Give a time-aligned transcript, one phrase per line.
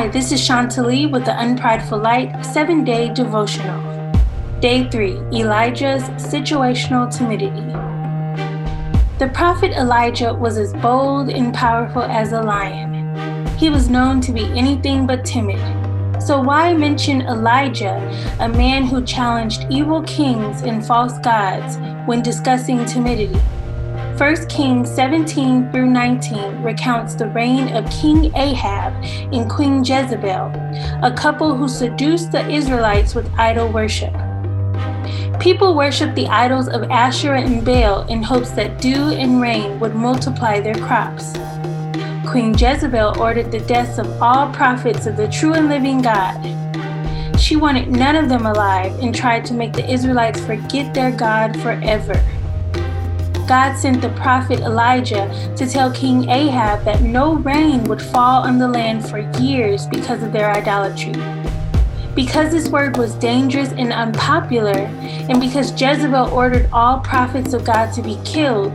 [0.00, 3.82] Hi, this is Chantalie with the Unprideful Light 7 day devotional.
[4.58, 7.60] Day 3 Elijah's Situational Timidity.
[9.18, 13.14] The prophet Elijah was as bold and powerful as a lion.
[13.58, 15.60] He was known to be anything but timid.
[16.22, 17.98] So, why mention Elijah,
[18.40, 21.76] a man who challenged evil kings and false gods,
[22.06, 23.38] when discussing timidity?
[24.20, 28.92] 1 Kings 17 through 19 recounts the reign of King Ahab
[29.32, 30.52] and Queen Jezebel,
[31.02, 34.12] a couple who seduced the Israelites with idol worship.
[35.40, 39.94] People worshiped the idols of Asherah and Baal in hopes that dew and rain would
[39.94, 41.32] multiply their crops.
[42.28, 46.36] Queen Jezebel ordered the deaths of all prophets of the true and living God.
[47.40, 51.58] She wanted none of them alive and tried to make the Israelites forget their God
[51.62, 52.22] forever.
[53.50, 58.58] God sent the prophet Elijah to tell King Ahab that no rain would fall on
[58.58, 61.14] the land for years because of their idolatry.
[62.14, 67.92] Because this word was dangerous and unpopular, and because Jezebel ordered all prophets of God
[67.94, 68.72] to be killed,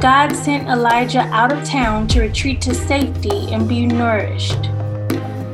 [0.00, 4.70] God sent Elijah out of town to retreat to safety and be nourished.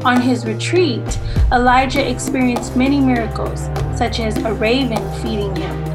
[0.03, 1.19] On his retreat,
[1.53, 5.92] Elijah experienced many miracles, such as a raven feeding him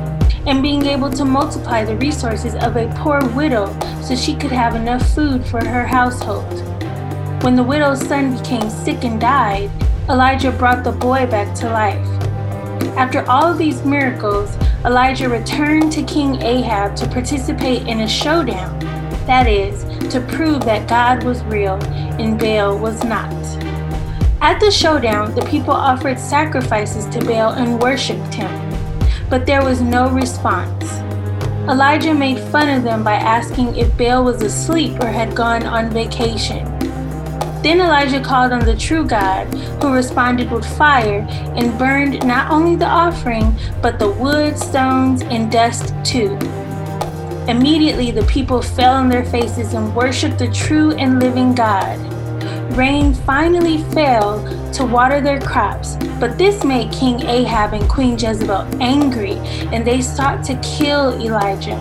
[0.48, 3.68] and being able to multiply the resources of a poor widow
[4.02, 6.64] so she could have enough food for her household.
[7.44, 9.70] When the widow's son became sick and died,
[10.10, 12.08] Elijah brought the boy back to life.
[12.96, 18.80] After all these miracles, Elijah returned to King Ahab to participate in a showdown.
[19.28, 21.76] That is, to prove that God was real
[22.20, 23.34] and Baal was not.
[24.40, 28.67] At the showdown, the people offered sacrifices to Baal and worshiped him
[29.30, 31.00] but there was no response.
[31.70, 35.90] Elijah made fun of them by asking if Baal was asleep or had gone on
[35.90, 36.64] vacation.
[37.62, 39.48] Then Elijah called on the true God,
[39.82, 45.52] who responded with fire and burned not only the offering, but the wood, stones, and
[45.52, 46.38] dust too.
[47.50, 51.98] Immediately the people fell on their faces and worshiped the true and living God
[52.76, 54.42] rain finally fell
[54.74, 59.38] to water their crops, but this made King Ahab and Queen Jezebel angry,
[59.74, 61.78] and they sought to kill Elijah.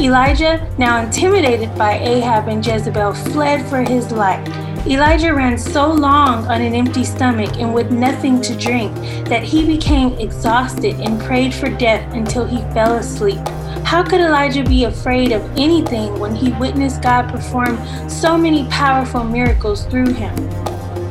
[0.00, 4.46] Elijah, now intimidated by Ahab and Jezebel, fled for his life.
[4.86, 8.92] Elijah ran so long on an empty stomach and with nothing to drink
[9.26, 13.38] that he became exhausted and prayed for death until he fell asleep.
[13.84, 17.78] How could Elijah be afraid of anything when he witnessed God perform
[18.08, 20.34] so many powerful miracles through him?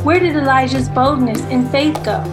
[0.03, 2.23] Where did Elijah's boldness and faith go?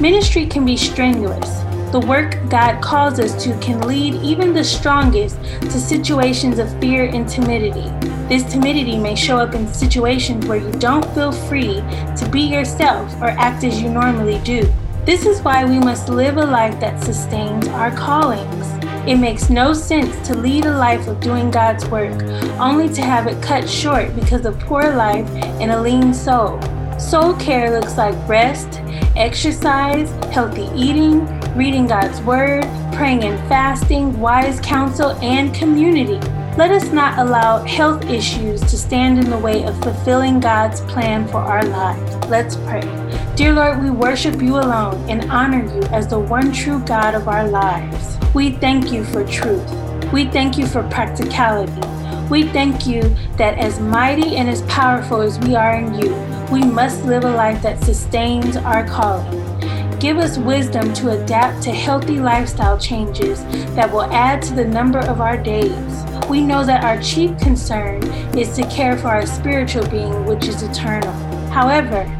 [0.00, 1.58] Ministry can be strenuous.
[1.90, 7.04] The work God calls us to can lead even the strongest to situations of fear
[7.04, 7.88] and timidity.
[8.28, 11.76] This timidity may show up in situations where you don't feel free
[12.16, 14.70] to be yourself or act as you normally do.
[15.06, 18.57] This is why we must live a life that sustains our callings.
[19.06, 22.22] It makes no sense to lead a life of doing God's work
[22.58, 25.28] only to have it cut short because of poor life
[25.60, 26.60] and a lean soul.
[26.98, 28.80] Soul care looks like rest,
[29.16, 31.26] exercise, healthy eating,
[31.56, 36.18] reading God's Word, praying and fasting, wise counsel, and community.
[36.56, 41.28] Let us not allow health issues to stand in the way of fulfilling God's plan
[41.28, 42.28] for our lives.
[42.28, 43.07] Let's pray.
[43.38, 47.28] Dear Lord, we worship you alone and honor you as the one true God of
[47.28, 48.18] our lives.
[48.34, 49.64] We thank you for truth.
[50.12, 51.80] We thank you for practicality.
[52.28, 53.02] We thank you
[53.36, 56.16] that as mighty and as powerful as we are in you,
[56.50, 59.30] we must live a life that sustains our calling.
[60.00, 63.44] Give us wisdom to adapt to healthy lifestyle changes
[63.76, 66.04] that will add to the number of our days.
[66.28, 68.02] We know that our chief concern
[68.36, 71.12] is to care for our spiritual being, which is eternal.
[71.50, 72.12] However,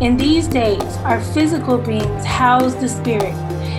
[0.00, 3.34] in these days, our physical beings house the spirit,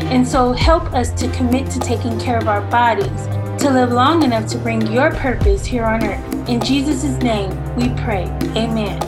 [0.09, 3.27] and so help us to commit to taking care of our bodies,
[3.61, 6.49] to live long enough to bring your purpose here on earth.
[6.49, 8.23] In Jesus' name, we pray.
[8.55, 8.99] Amen.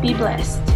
[0.00, 0.73] Be blessed.